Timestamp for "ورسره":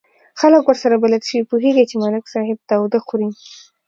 0.67-0.95